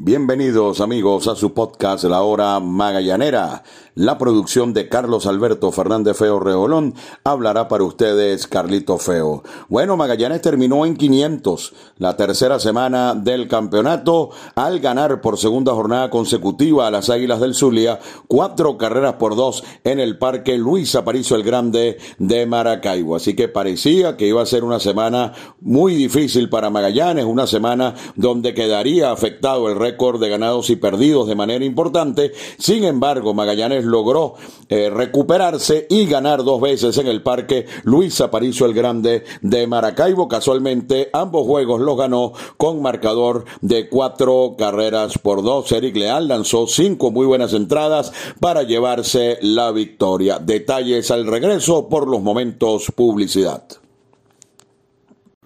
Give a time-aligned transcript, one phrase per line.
[0.00, 3.64] Bienvenidos amigos a su podcast La Hora Magallanera.
[3.96, 9.42] La producción de Carlos Alberto Fernández Feo Reolón hablará para ustedes Carlito Feo.
[9.68, 16.10] Bueno, Magallanes terminó en 500 la tercera semana del campeonato al ganar por segunda jornada
[16.10, 21.34] consecutiva a las Águilas del Zulia cuatro carreras por dos en el Parque Luis Aparicio
[21.34, 23.16] el Grande de Maracaibo.
[23.16, 27.96] Así que parecía que iba a ser una semana muy difícil para Magallanes, una semana
[28.14, 32.32] donde quedaría afectado el récord de ganados y perdidos de manera importante.
[32.58, 34.34] Sin embargo, Magallanes logró
[34.68, 40.28] eh, recuperarse y ganar dos veces en el Parque Luis Aparicio el Grande de Maracaibo.
[40.28, 45.72] Casualmente, ambos juegos los ganó con marcador de cuatro carreras por dos.
[45.72, 50.38] Eric Leal lanzó cinco muy buenas entradas para llevarse la victoria.
[50.38, 53.64] Detalles al regreso por los momentos publicidad.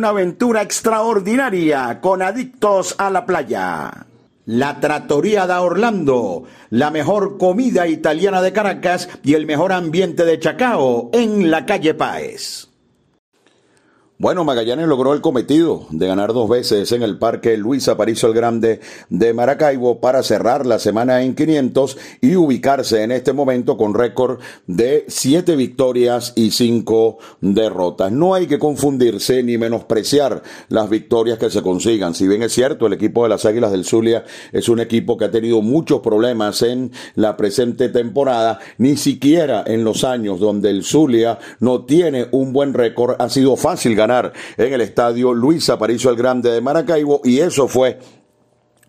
[0.00, 4.06] una aventura extraordinaria con adictos a la playa.
[4.46, 10.38] La Trattoria da Orlando, la mejor comida italiana de Caracas y el mejor ambiente de
[10.38, 12.69] Chacao en la calle Páez.
[14.20, 18.34] Bueno, Magallanes logró el cometido de ganar dos veces en el Parque Luis Aparicio el
[18.34, 23.94] Grande de Maracaibo para cerrar la semana en 500 y ubicarse en este momento con
[23.94, 28.12] récord de siete victorias y cinco derrotas.
[28.12, 32.14] No hay que confundirse ni menospreciar las victorias que se consigan.
[32.14, 35.24] Si bien es cierto, el equipo de las Águilas del Zulia es un equipo que
[35.24, 40.84] ha tenido muchos problemas en la presente temporada, ni siquiera en los años donde el
[40.84, 44.09] Zulia no tiene un buen récord ha sido fácil ganar
[44.56, 47.98] en el estadio Luis Aparicio el Grande de Maracaibo y eso fue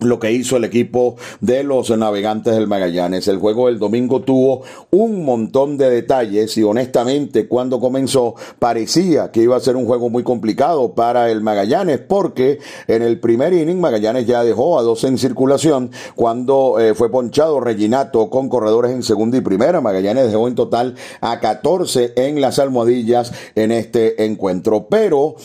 [0.01, 3.27] lo que hizo el equipo de los navegantes del Magallanes.
[3.27, 9.43] El juego del domingo tuvo un montón de detalles y honestamente cuando comenzó parecía que
[9.43, 13.79] iba a ser un juego muy complicado para el Magallanes porque en el primer inning
[13.79, 19.03] Magallanes ya dejó a dos en circulación cuando eh, fue ponchado Reginato con corredores en
[19.03, 19.81] segunda y primera.
[19.81, 24.87] Magallanes dejó en total a 14 en las almohadillas en este encuentro.
[24.89, 25.35] Pero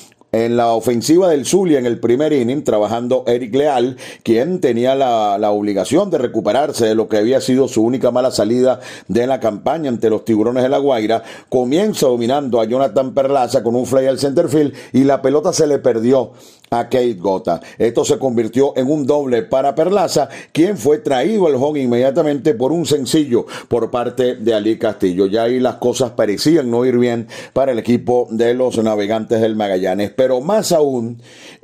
[0.44, 5.38] en la ofensiva del Zulia en el primer inning, trabajando Eric Leal, quien tenía la,
[5.38, 9.40] la, obligación de recuperarse de lo que había sido su única mala salida de la
[9.40, 14.06] campaña ante los tiburones de la Guaira, comienza dominando a Jonathan Perlaza con un fly
[14.06, 16.32] al centerfield y la pelota se le perdió
[16.70, 17.60] a Kate Gota.
[17.78, 22.72] Esto se convirtió en un doble para Perlaza, quien fue traído al home inmediatamente por
[22.72, 25.26] un sencillo por parte de Ali Castillo.
[25.26, 29.56] Ya ahí las cosas parecían no ir bien para el equipo de los navegantes del
[29.56, 31.20] Magallanes, pero más aún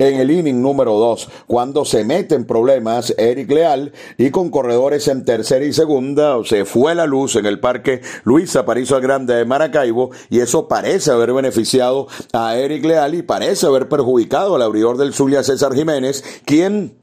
[0.07, 5.23] en el inning número 2, cuando se meten problemas Eric Leal y con corredores en
[5.23, 10.11] tercera y segunda, se fue la luz en el parque Luis Aparicio Grande de Maracaibo
[10.29, 15.13] y eso parece haber beneficiado a Eric Leal y parece haber perjudicado al abridor del
[15.13, 17.02] Zulia, César Jiménez, quien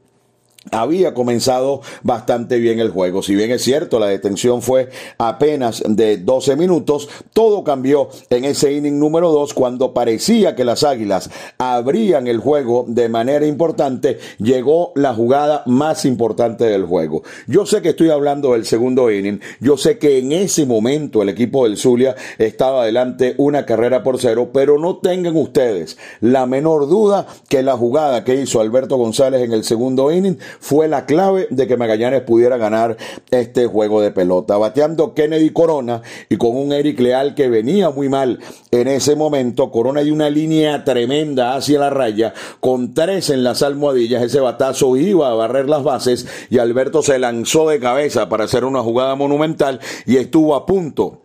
[0.69, 3.23] había comenzado bastante bien el juego.
[3.23, 8.73] Si bien es cierto, la detención fue apenas de 12 minutos, todo cambió en ese
[8.73, 14.91] inning número 2 cuando parecía que las Águilas abrían el juego de manera importante, llegó
[14.95, 17.23] la jugada más importante del juego.
[17.47, 21.29] Yo sé que estoy hablando del segundo inning, yo sé que en ese momento el
[21.29, 26.87] equipo del Zulia estaba adelante una carrera por cero, pero no tengan ustedes la menor
[26.87, 31.47] duda que la jugada que hizo Alberto González en el segundo inning fue la clave
[31.49, 32.97] de que Magallanes pudiera ganar
[33.29, 34.57] este juego de pelota.
[34.57, 38.39] Bateando Kennedy Corona y con un Eric Leal que venía muy mal
[38.71, 39.71] en ese momento.
[39.71, 44.23] Corona dio una línea tremenda hacia la raya con tres en las almohadillas.
[44.23, 48.65] Ese batazo iba a barrer las bases y Alberto se lanzó de cabeza para hacer
[48.65, 51.20] una jugada monumental y estuvo a punto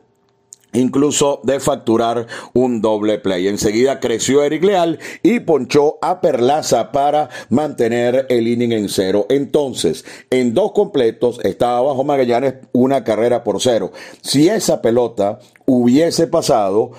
[0.77, 3.49] incluso de facturar un doble play.
[3.49, 9.27] Enseguida creció Eric Leal y ponchó a Perlaza para mantener el inning en cero.
[9.29, 13.93] Entonces, en dos completos estaba bajo Magallanes una carrera por cero.
[14.23, 16.93] Si esa pelota hubiese pasado,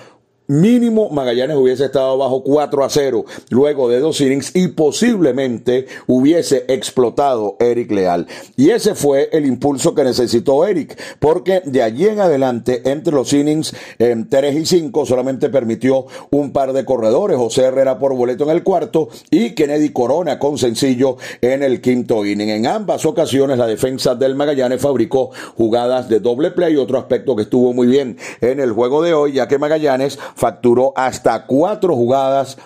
[0.48, 6.64] mínimo Magallanes hubiese estado bajo 4 a 0 luego de dos innings y posiblemente hubiese
[6.68, 8.26] explotado Eric Leal.
[8.56, 13.32] Y ese fue el impulso que necesitó Eric, porque de allí en adelante, entre los
[13.34, 18.44] innings en 3 y 5, solamente permitió un par de corredores, José Herrera por boleto
[18.44, 22.48] en el cuarto y Kennedy Corona con sencillo en el quinto inning.
[22.48, 27.42] En ambas ocasiones la defensa del Magallanes fabricó jugadas de doble play, otro aspecto que
[27.42, 32.56] estuvo muy bien en el juego de hoy, ya que Magallanes facturó hasta cuatro jugadas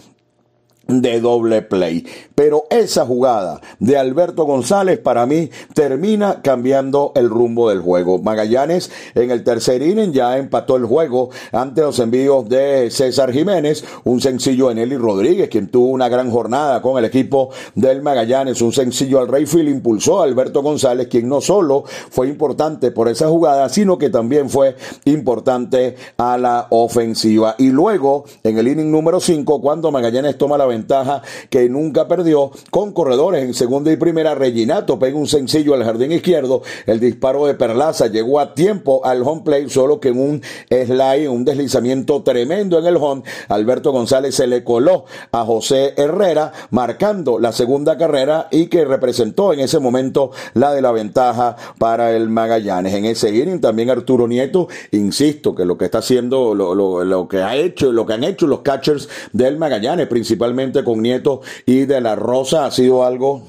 [0.88, 2.04] de doble play.
[2.34, 8.18] Pero esa jugada de Alberto González para mí termina cambiando el rumbo del juego.
[8.18, 13.84] Magallanes en el tercer inning ya empató el juego ante los envíos de César Jiménez,
[14.04, 18.60] un sencillo en Eli Rodríguez, quien tuvo una gran jornada con el equipo del Magallanes,
[18.62, 23.28] un sencillo al Rayfield impulsó a Alberto González, quien no solo fue importante por esa
[23.28, 27.54] jugada, sino que también fue importante a la ofensiva.
[27.58, 32.50] Y luego, en el inning número 5, cuando Magallanes toma la ventaja que nunca perdió
[32.70, 34.34] con corredores en segunda y primera.
[34.34, 36.62] Reginato pega un sencillo al jardín izquierdo.
[36.86, 41.28] El disparo de Perlaza llegó a tiempo al home play, solo que en un slide,
[41.28, 47.38] un deslizamiento tremendo en el home, Alberto González se le coló a José Herrera, marcando
[47.38, 52.28] la segunda carrera y que representó en ese momento la de la ventaja para el
[52.28, 52.94] Magallanes.
[52.94, 56.74] En ese inning también Arturo Nieto, insisto que lo que está haciendo, lo,
[57.04, 61.40] lo que ha hecho, lo que han hecho los catchers del Magallanes, principalmente con Nieto
[61.66, 63.42] y de la Rosa ha sido algo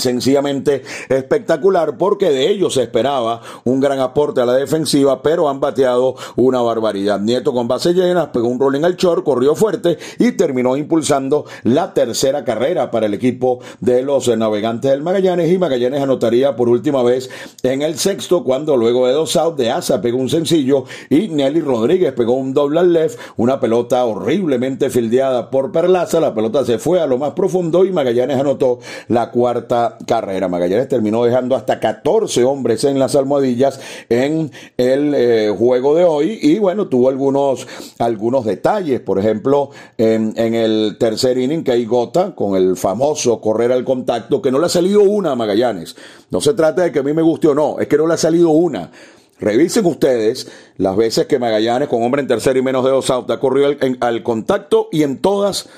[0.00, 5.60] sencillamente espectacular porque de ellos se esperaba un gran aporte a la defensiva, pero han
[5.60, 7.20] bateado una barbaridad.
[7.20, 11.94] Nieto con base llena, pegó un rolling al short, corrió fuerte y terminó impulsando la
[11.94, 17.02] tercera carrera para el equipo de los navegantes del Magallanes y Magallanes anotaría por última
[17.02, 17.30] vez
[17.62, 21.60] en el sexto cuando luego de dos outs de Asa pegó un sencillo y Nelly
[21.60, 26.78] Rodríguez pegó un doble al left, una pelota horriblemente fildeada por Perlaza, la pelota se
[26.78, 28.78] fue a lo más profundo y Magallanes anotó
[29.08, 30.48] la cuarta carrera.
[30.48, 36.38] Magallanes terminó dejando hasta 14 hombres en las almohadillas en el eh, juego de hoy
[36.42, 37.66] y bueno, tuvo algunos,
[37.98, 39.00] algunos detalles.
[39.00, 44.42] Por ejemplo, en, el tercer inning que hay gota con el famoso correr al contacto
[44.42, 45.96] que no le ha salido una a Magallanes.
[46.30, 48.14] No se trata de que a mí me guste o no, es que no le
[48.14, 48.90] ha salido una.
[49.38, 53.30] Revisen ustedes las veces que Magallanes, con hombre en tercer y menos de dos outs,
[53.30, 55.68] ha corrido al contacto y en todas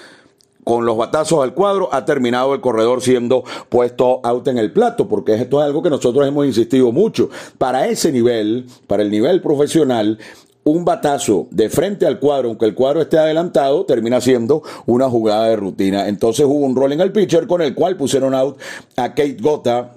[0.64, 5.08] con los batazos al cuadro, ha terminado el corredor siendo puesto out en el plato,
[5.08, 7.30] porque esto es algo que nosotros hemos insistido mucho.
[7.58, 10.18] Para ese nivel, para el nivel profesional,
[10.64, 15.48] un batazo de frente al cuadro, aunque el cuadro esté adelantado, termina siendo una jugada
[15.48, 16.08] de rutina.
[16.08, 18.58] Entonces hubo un rolling al pitcher con el cual pusieron out
[18.96, 19.94] a Kate Gota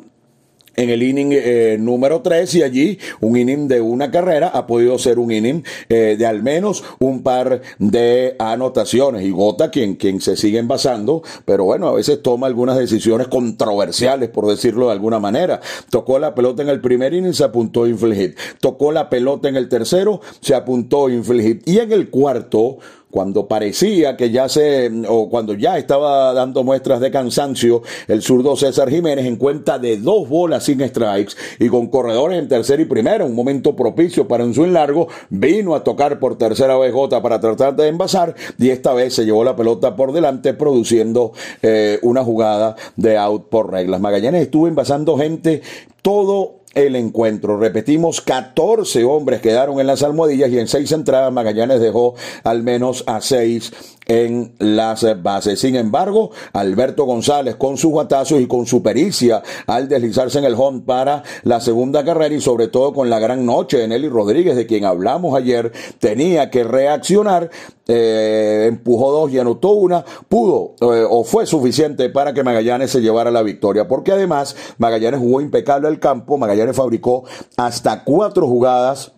[0.76, 4.98] en el inning eh, número 3 y allí un inning de una carrera ha podido
[4.98, 9.24] ser un inning eh, de al menos un par de anotaciones.
[9.24, 14.30] Y Gota quien, quien se sigue envasando pero bueno a veces toma algunas decisiones controversiales
[14.30, 15.62] por decirlo de alguna manera.
[15.90, 19.56] Tocó la pelota en el primer inning se apuntó infield hit tocó la pelota en
[19.56, 22.78] el tercero se apuntó infield hit y en el cuarto
[23.16, 28.58] cuando parecía que ya se, o cuando ya estaba dando muestras de cansancio, el zurdo
[28.58, 32.86] César Jiménez en cuenta de dos bolas sin strikes y con corredores en tercera y
[32.86, 37.22] primera, un momento propicio para un swing largo, vino a tocar por tercera vez Gota
[37.22, 41.32] para tratar de envasar y esta vez se llevó la pelota por delante produciendo
[41.62, 44.02] eh, una jugada de out por reglas.
[44.02, 45.62] Magallanes estuvo envasando gente
[46.02, 47.58] todo el encuentro.
[47.58, 53.04] Repetimos, 14 hombres quedaron en las almohadillas y en seis entradas Magallanes dejó al menos
[53.08, 53.72] a seis
[54.08, 55.60] en las bases.
[55.60, 60.56] Sin embargo, Alberto González con sus batazos y con su pericia al deslizarse en el
[60.56, 64.56] home para la segunda carrera y sobre todo con la gran noche de Nelly Rodríguez
[64.56, 67.50] de quien hablamos ayer, tenía que reaccionar,
[67.88, 73.02] eh, empujó dos y anotó una, pudo eh, o fue suficiente para que Magallanes se
[73.02, 77.24] llevara la victoria, porque además Magallanes jugó impecable el campo, Magallanes fabricó
[77.58, 79.15] hasta cuatro jugadas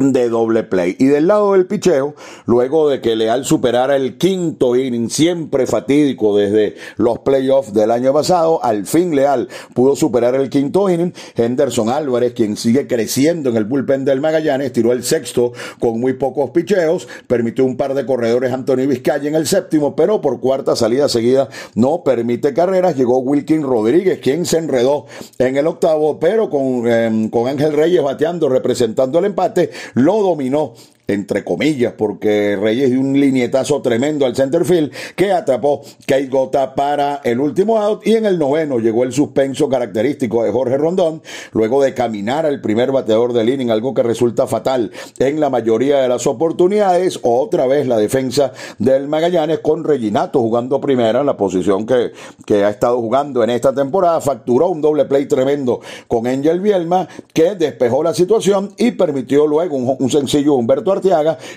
[0.00, 0.96] de doble play.
[0.98, 2.14] Y del lado del picheo,
[2.46, 8.12] luego de que Leal superara el quinto inning, siempre fatídico desde los playoffs del año
[8.12, 11.12] pasado, al fin Leal pudo superar el quinto inning.
[11.36, 16.14] Henderson Álvarez, quien sigue creciendo en el bullpen del Magallanes, tiró el sexto con muy
[16.14, 20.74] pocos picheos, permitió un par de corredores Anthony Vizcaya en el séptimo, pero por cuarta
[20.76, 22.96] salida seguida no permite carreras.
[22.96, 25.04] Llegó Wilkin Rodríguez, quien se enredó
[25.38, 30.74] en el octavo, pero con, em, con Ángel Reyes bateando, representando el empate, lo dominó
[31.12, 36.74] entre comillas, porque Reyes dio un linietazo tremendo al center field que atrapó Kate Gota
[36.74, 41.22] para el último out y en el noveno llegó el suspenso característico de Jorge Rondón
[41.52, 45.98] luego de caminar al primer bateador del inning, algo que resulta fatal en la mayoría
[45.98, 47.18] de las oportunidades.
[47.22, 52.12] Otra vez la defensa del Magallanes con Reginato jugando primera, en la posición que,
[52.46, 57.08] que ha estado jugando en esta temporada, facturó un doble play tremendo con Angel Bielma
[57.32, 60.92] que despejó la situación y permitió luego un, un sencillo Humberto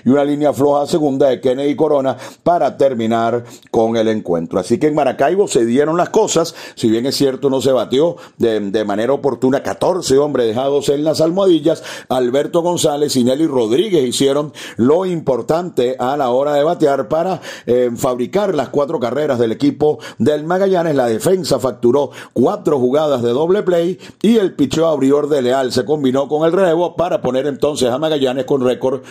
[0.04, 4.58] y una línea floja segunda de Kennedy Corona para terminar con el encuentro.
[4.58, 8.16] Así que en Maracaibo se dieron las cosas, si bien es cierto no se batió
[8.38, 14.52] de, manera oportuna, 14 hombres dejados en las almohadillas, Alberto González y Nelly Rodríguez hicieron
[14.76, 19.98] lo importante a la hora de batear para eh, fabricar las cuatro carreras del equipo
[20.18, 20.94] del Magallanes.
[20.94, 25.84] La defensa facturó cuatro jugadas de doble play y el picheo abrior de Leal se
[25.84, 29.02] combinó con el relevo para poner entonces a Magallanes con récord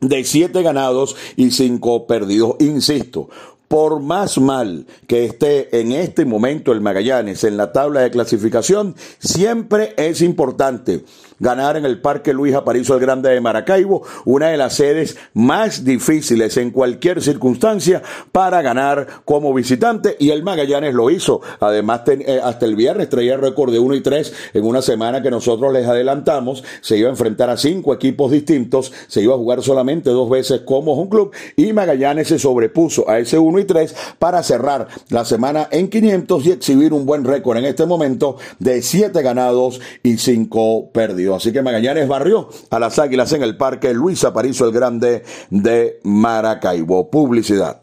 [0.00, 2.56] de siete ganados y cinco perdidos.
[2.60, 3.28] Insisto,
[3.68, 8.96] por más mal que esté en este momento el Magallanes en la tabla de clasificación,
[9.18, 11.04] siempre es importante
[11.38, 15.84] ganar en el Parque Luis Aparicio el Grande de Maracaibo, una de las sedes más
[15.84, 18.02] difíciles en cualquier circunstancia
[18.32, 21.40] para ganar como visitante y el Magallanes lo hizo.
[21.60, 25.30] Además, eh, hasta el viernes traía récord de 1 y 3 en una semana que
[25.30, 26.64] nosotros les adelantamos.
[26.80, 30.62] Se iba a enfrentar a cinco equipos distintos, se iba a jugar solamente dos veces
[30.64, 35.24] como un club y Magallanes se sobrepuso a ese 1 y 3 para cerrar la
[35.24, 40.18] semana en 500 y exhibir un buen récord en este momento de 7 ganados y
[40.18, 41.27] 5 perdidos.
[41.34, 46.00] Así que Magallanes barrió a las Águilas en el Parque Luis Aparicio el Grande de
[46.04, 47.10] Maracaibo.
[47.10, 47.80] Publicidad.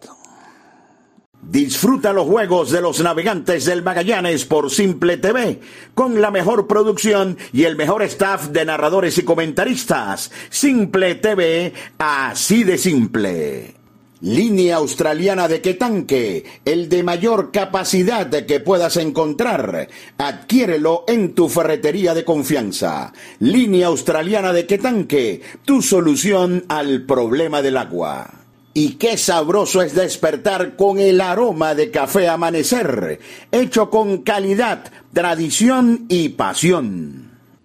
[1.42, 5.60] Disfruta los juegos de los navegantes del Magallanes por Simple TV,
[5.94, 10.32] con la mejor producción y el mejor staff de narradores y comentaristas.
[10.50, 13.85] Simple TV, así de simple.
[14.22, 19.90] Línea australiana de Quetanque, el de mayor capacidad que puedas encontrar.
[20.18, 23.12] Adquiérelo en tu ferretería de confianza.
[23.40, 28.46] Línea australiana de Quetanque, tu solución al problema del agua.
[28.74, 33.20] Y qué sabroso es despertar con el aroma de café amanecer,
[33.52, 37.35] hecho con calidad, tradición y pasión.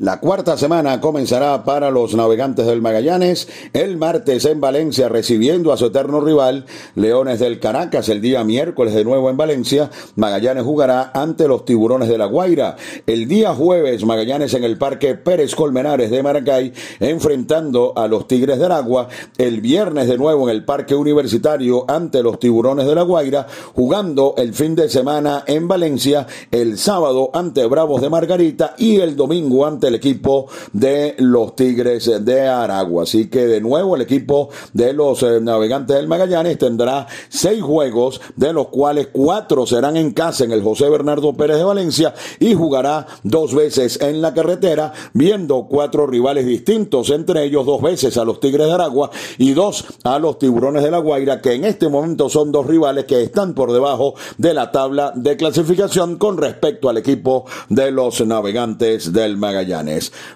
[0.00, 5.76] La cuarta semana comenzará para los navegantes del Magallanes el martes en Valencia recibiendo a
[5.76, 6.64] su eterno rival
[6.94, 9.90] Leones del Caracas el día miércoles de nuevo en Valencia.
[10.16, 12.76] Magallanes jugará ante los Tiburones de la Guaira.
[13.06, 18.58] El día jueves Magallanes en el Parque Pérez Colmenares de Maracay enfrentando a los Tigres
[18.58, 19.08] del Agua.
[19.36, 24.32] El viernes de nuevo en el Parque Universitario ante los Tiburones de la Guaira jugando
[24.38, 26.26] el fin de semana en Valencia.
[26.50, 32.10] El sábado ante Bravos de Margarita y el domingo ante el equipo de los Tigres
[32.24, 33.02] de Aragua.
[33.02, 38.20] Así que de nuevo el equipo de los eh, navegantes del Magallanes tendrá seis juegos,
[38.36, 42.54] de los cuales cuatro serán en casa en el José Bernardo Pérez de Valencia y
[42.54, 48.24] jugará dos veces en la carretera, viendo cuatro rivales distintos, entre ellos dos veces a
[48.24, 51.88] los Tigres de Aragua y dos a los Tiburones de la Guaira, que en este
[51.88, 56.88] momento son dos rivales que están por debajo de la tabla de clasificación con respecto
[56.88, 59.36] al equipo de los navegantes del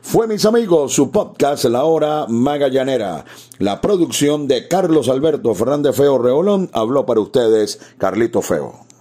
[0.00, 3.24] Fue, mis amigos, su podcast La Hora Magallanera.
[3.58, 8.93] La producción de Carlos Alberto Fernández Feo Reolón habló para ustedes Carlito Feo.